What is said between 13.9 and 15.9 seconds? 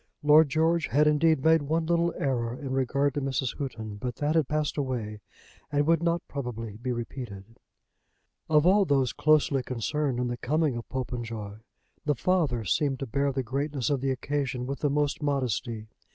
of the occasion with the most modesty.